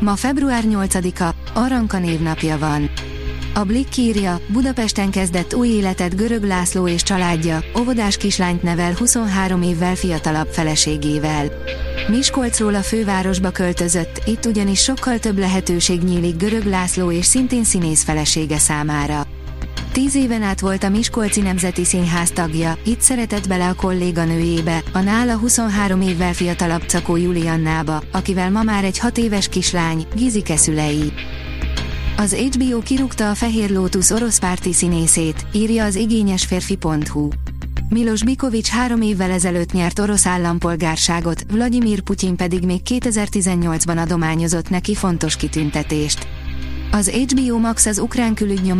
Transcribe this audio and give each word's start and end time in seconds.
Ma 0.00 0.16
február 0.16 0.62
8-a, 0.66 1.58
Aranka 1.58 1.98
névnapja 1.98 2.58
van. 2.58 2.90
A 3.54 3.64
Blick 3.64 3.96
írja, 3.96 4.40
Budapesten 4.48 5.10
kezdett 5.10 5.54
új 5.54 5.68
életet 5.68 6.16
Görög 6.16 6.44
László 6.44 6.88
és 6.88 7.02
családja, 7.02 7.60
óvodás 7.78 8.16
kislányt 8.16 8.62
nevel 8.62 8.92
23 8.92 9.62
évvel 9.62 9.94
fiatalabb 9.94 10.48
feleségével. 10.48 11.46
Miskolcról 12.08 12.74
a 12.74 12.82
fővárosba 12.82 13.50
költözött, 13.50 14.22
itt 14.24 14.46
ugyanis 14.46 14.82
sokkal 14.82 15.18
több 15.18 15.38
lehetőség 15.38 16.02
nyílik 16.02 16.36
Görög 16.36 16.64
László 16.64 17.12
és 17.12 17.26
szintén 17.26 17.64
színész 17.64 18.04
felesége 18.04 18.58
számára. 18.58 19.27
Tíz 19.98 20.14
éven 20.14 20.42
át 20.42 20.60
volt 20.60 20.84
a 20.84 20.88
Miskolci 20.88 21.40
Nemzeti 21.40 21.84
Színház 21.84 22.30
tagja, 22.30 22.78
itt 22.84 23.00
szeretett 23.00 23.48
bele 23.48 23.68
a 23.68 23.74
kolléganőjébe, 23.74 24.82
a 24.92 24.98
nála 24.98 25.36
23 25.36 26.00
évvel 26.00 26.32
fiatalabb 26.32 26.82
Cakó 26.82 27.16
Juliannába, 27.16 28.02
akivel 28.12 28.50
ma 28.50 28.62
már 28.62 28.84
egy 28.84 28.98
hat 28.98 29.18
éves 29.18 29.48
kislány, 29.48 30.06
Gizike 30.14 30.56
szülei. 30.56 31.12
Az 32.16 32.34
HBO 32.34 32.78
kirúgta 32.78 33.30
a 33.30 33.34
Fehér 33.34 33.70
Lótusz 33.70 34.10
orosz 34.10 34.38
párti 34.38 34.72
színészét, 34.72 35.46
írja 35.52 35.84
az 35.84 35.94
igényesférfi.hu. 35.94 37.28
Milos 37.88 38.24
Bikovics 38.24 38.68
három 38.68 39.00
évvel 39.00 39.30
ezelőtt 39.30 39.72
nyert 39.72 39.98
orosz 39.98 40.26
állampolgárságot, 40.26 41.44
Vladimir 41.50 42.00
Putyin 42.00 42.36
pedig 42.36 42.64
még 42.64 42.80
2018-ban 42.84 44.02
adományozott 44.02 44.70
neki 44.70 44.94
fontos 44.94 45.36
kitüntetést. 45.36 46.37
Az 46.90 47.10
HBO 47.10 47.58
Max 47.58 47.86
az 47.86 47.98
ukrán 47.98 48.34
külügy 48.34 48.72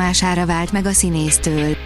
vált 0.47 0.73
meg 0.73 0.87
a 0.87 0.93
színésztől. 0.93 1.77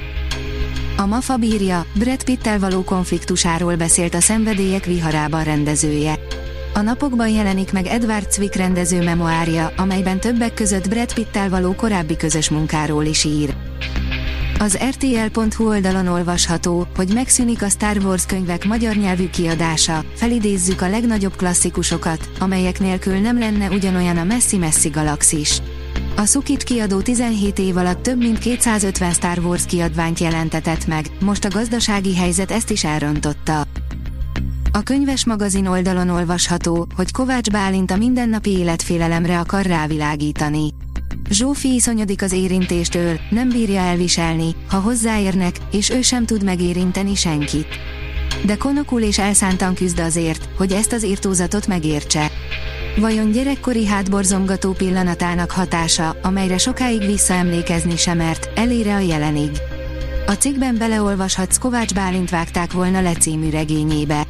A 0.97 1.07
MAFA 1.07 1.37
bírja, 1.37 1.87
Brad 1.95 2.25
Pittel 2.25 2.59
való 2.59 2.83
konfliktusáról 2.83 3.77
beszélt 3.77 4.15
a 4.15 4.21
szenvedélyek 4.21 4.85
viharában 4.85 5.45
rendezője. 5.45 6.19
A 6.75 6.81
napokban 6.81 7.29
jelenik 7.29 7.73
meg 7.73 7.87
Edward 7.87 8.33
Zwick 8.33 8.55
rendező 8.55 9.03
memoárja, 9.03 9.73
amelyben 9.77 10.21
többek 10.21 10.55
között 10.55 10.89
Brad 10.89 11.15
Pittel 11.15 11.49
való 11.49 11.75
korábbi 11.75 12.17
közös 12.17 12.51
munkáról 12.51 13.05
is 13.05 13.25
ír. 13.25 13.55
Az 14.59 14.79
RTL.hu 14.91 15.69
oldalon 15.69 16.07
olvasható, 16.07 16.87
hogy 16.97 17.11
megszűnik 17.15 17.63
a 17.63 17.69
Star 17.69 17.97
Wars 17.97 18.27
könyvek 18.27 18.65
magyar 18.65 18.95
nyelvű 18.95 19.31
kiadása, 19.31 20.05
felidézzük 20.15 20.81
a 20.81 20.89
legnagyobb 20.89 21.37
klasszikusokat, 21.37 22.31
amelyek 22.39 22.81
nélkül 22.81 23.17
nem 23.17 23.39
lenne 23.39 23.69
ugyanolyan 23.69 24.17
a 24.17 24.25
messzi-messzi 24.25 24.89
galaxis. 24.89 25.61
A 26.17 26.25
Szukit 26.25 26.63
kiadó 26.63 27.01
17 27.01 27.59
év 27.59 27.77
alatt 27.77 28.03
több 28.03 28.19
mint 28.19 28.39
250 28.39 29.13
Star 29.13 29.39
Wars 29.39 29.67
kiadványt 29.67 30.19
jelentetett 30.19 30.87
meg, 30.87 31.07
most 31.21 31.45
a 31.45 31.49
gazdasági 31.49 32.17
helyzet 32.17 32.51
ezt 32.51 32.71
is 32.71 32.85
elrontotta. 32.85 33.67
A 34.73 34.83
könyves 34.83 35.25
magazin 35.25 35.67
oldalon 35.67 36.09
olvasható, 36.09 36.87
hogy 36.97 37.13
Kovács 37.13 37.51
Bálint 37.51 37.91
a 37.91 37.97
mindennapi 37.97 38.51
életfélelemre 38.51 39.39
akar 39.39 39.67
rávilágítani. 39.67 40.75
Zsófi 41.31 41.75
iszonyodik 41.75 42.23
az 42.23 42.33
érintéstől, 42.33 43.21
nem 43.31 43.49
bírja 43.49 43.81
elviselni, 43.81 44.55
ha 44.71 44.81
hozzáérnek, 44.81 45.57
és 45.71 45.91
ő 45.91 46.03
sem 46.03 46.27
tud 46.27 46.45
megérinteni 46.45 47.15
senkit. 47.15 47.69
De 48.45 48.57
konokul 48.57 49.01
és 49.01 49.19
elszántan 49.19 49.75
küzd 49.75 49.99
azért, 49.99 50.49
hogy 50.57 50.73
ezt 50.73 50.93
az 50.93 51.05
írtózatot 51.05 51.67
megértse. 51.67 52.31
Vajon 52.97 53.31
gyerekkori 53.31 53.87
hátborzongató 53.87 54.73
pillanatának 54.73 55.51
hatása, 55.51 56.17
amelyre 56.23 56.59
sokáig 56.59 57.07
visszaemlékezni 57.07 57.97
sem 57.97 58.17
mert, 58.17 58.59
elére 58.59 58.95
a 58.95 58.99
jelenig. 58.99 59.51
A 60.27 60.33
cikkben 60.33 60.79
beleolvashatsz 60.79 61.59
Kovács 61.59 61.95
Bálint 61.95 62.31
vágták 62.31 62.73
volna 62.73 63.01
le 63.01 63.13
című 63.13 63.51
regényébe. 63.51 64.27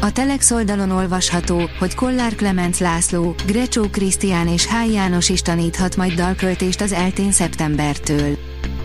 A 0.00 0.12
Telex 0.12 0.50
oldalon 0.50 0.90
olvasható, 0.90 1.68
hogy 1.78 1.94
Kollár 1.94 2.34
Klemenc 2.34 2.78
László, 2.78 3.34
Grecsó 3.46 3.82
Krisztián 3.90 4.48
és 4.48 4.66
Háj 4.66 4.90
János 4.90 5.28
is 5.28 5.42
taníthat 5.42 5.96
majd 5.96 6.12
dalköltést 6.12 6.80
az 6.80 6.92
eltén 6.92 7.32
szeptembertől. 7.32 8.38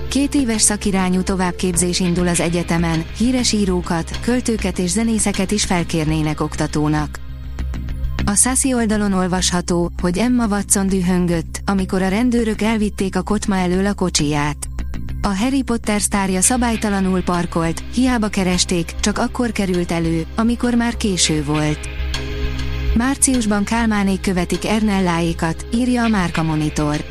Két 0.09 0.35
éves 0.35 0.61
szakirányú 0.61 1.21
továbbképzés 1.21 1.99
indul 1.99 2.27
az 2.27 2.39
egyetemen, 2.39 3.05
híres 3.17 3.51
írókat, 3.51 4.19
költőket 4.21 4.79
és 4.79 4.89
zenészeket 4.89 5.51
is 5.51 5.63
felkérnének 5.63 6.41
oktatónak. 6.41 7.24
A 8.27 8.35
Sassy 8.35 8.73
oldalon 8.73 9.13
olvasható, 9.13 9.91
hogy 10.01 10.17
Emma 10.17 10.47
Watson 10.47 10.87
dühöngött, 10.87 11.61
amikor 11.65 12.01
a 12.01 12.07
rendőrök 12.07 12.61
elvitték 12.61 13.15
a 13.15 13.21
kotma 13.21 13.55
elől 13.55 13.85
a 13.85 13.93
kocsiját. 13.93 14.57
A 15.21 15.27
Harry 15.27 15.61
Potter 15.61 16.01
sztárja 16.01 16.41
szabálytalanul 16.41 17.23
parkolt, 17.23 17.83
hiába 17.93 18.27
keresték, 18.27 18.95
csak 18.99 19.17
akkor 19.17 19.51
került 19.51 19.91
elő, 19.91 20.25
amikor 20.35 20.73
már 20.73 20.97
késő 20.97 21.43
volt. 21.43 21.79
Márciusban 22.97 23.63
Kálmánék 23.63 24.21
követik 24.21 24.65
Ernelláékat, 24.65 25.65
írja 25.73 26.03
a 26.03 26.07
Márka 26.07 26.43
Monitor. 26.43 27.05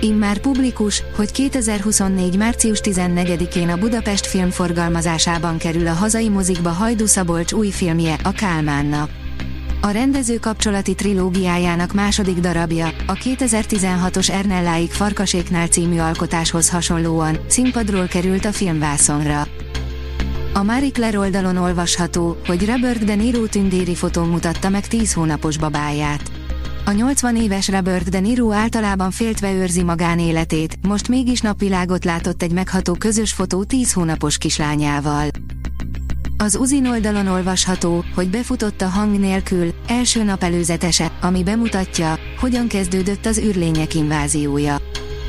Immár 0.00 0.38
publikus, 0.38 1.02
hogy 1.16 1.32
2024. 1.32 2.36
március 2.36 2.80
14-én 2.82 3.68
a 3.68 3.76
Budapest 3.76 4.26
filmforgalmazásában 4.26 5.58
kerül 5.58 5.86
a 5.86 5.92
hazai 5.92 6.28
mozikba 6.28 6.70
Hajdu 6.70 7.06
Szabolcs 7.06 7.52
új 7.52 7.70
filmje, 7.70 8.16
a 8.22 8.30
Kálmánnak. 8.30 9.25
A 9.86 9.90
rendező 9.90 10.38
kapcsolati 10.38 10.94
trilógiájának 10.94 11.92
második 11.92 12.38
darabja, 12.38 12.86
a 13.06 13.12
2016-os 13.12 14.30
Ernelláig 14.30 14.90
Farkaséknál 14.90 15.66
című 15.66 15.98
alkotáshoz 15.98 16.70
hasonlóan, 16.70 17.38
színpadról 17.46 18.06
került 18.06 18.44
a 18.44 18.52
filmvászonra. 18.52 19.46
A 20.54 20.62
Marie 20.62 20.90
Claire 20.90 21.18
oldalon 21.18 21.56
olvasható, 21.56 22.36
hogy 22.46 22.66
Robert 22.66 23.04
De 23.04 23.14
Niro 23.14 23.46
tündéri 23.46 23.94
fotón 23.94 24.28
mutatta 24.28 24.68
meg 24.68 24.86
10 24.86 25.12
hónapos 25.12 25.58
babáját. 25.58 26.30
A 26.84 26.90
80 26.90 27.36
éves 27.36 27.68
Robert 27.68 28.08
De 28.08 28.20
Niro 28.20 28.52
általában 28.52 29.10
féltve 29.10 29.52
őrzi 29.52 29.82
magánéletét, 29.82 30.78
most 30.86 31.08
mégis 31.08 31.40
napvilágot 31.40 32.04
látott 32.04 32.42
egy 32.42 32.52
megható 32.52 32.94
közös 32.94 33.32
fotó 33.32 33.64
10 33.64 33.92
hónapos 33.92 34.38
kislányával. 34.38 35.28
Az 36.38 36.56
Uzin 36.56 36.86
oldalon 36.86 37.26
olvasható, 37.26 38.04
hogy 38.14 38.28
befutott 38.28 38.80
a 38.80 38.88
hang 38.88 39.18
nélkül, 39.18 39.74
első 39.86 40.22
nap 40.22 40.42
előzetese, 40.42 41.12
ami 41.20 41.42
bemutatja, 41.42 42.18
hogyan 42.40 42.68
kezdődött 42.68 43.26
az 43.26 43.38
űrlények 43.38 43.94
inváziója. 43.94 44.76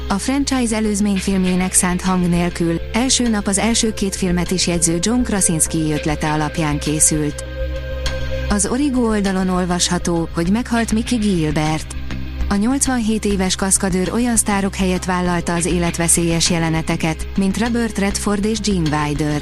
A 0.09 0.13
franchise 0.13 0.75
előzményfilmjének 0.75 1.73
szánt 1.73 2.01
hang 2.01 2.29
nélkül, 2.29 2.81
első 2.94 3.28
nap 3.28 3.47
az 3.47 3.57
első 3.57 3.94
két 3.94 4.16
filmet 4.16 4.51
is 4.51 4.68
jegyző 4.68 4.97
John 5.01 5.22
Krasinski 5.22 5.91
ötlete 5.91 6.31
alapján 6.31 6.79
készült. 6.79 7.44
Az 8.50 8.66
Origo 8.66 9.07
oldalon 9.07 9.50
olvasható, 9.50 10.29
hogy 10.34 10.51
meghalt 10.51 10.91
Mickey 10.91 11.18
Gilbert. 11.18 11.95
A 12.50 12.56
87 12.56 13.25
éves 13.25 13.56
kaszkadőr 13.56 14.12
olyan 14.12 14.35
sztárok 14.35 14.75
helyett 14.75 15.06
vállalta 15.06 15.53
az 15.53 15.66
életveszélyes 15.66 16.50
jeleneteket, 16.50 17.28
mint 17.38 17.57
Robert 17.57 17.97
Redford 17.97 18.45
és 18.45 18.59
Gene 18.59 19.06
Wilder. 19.06 19.41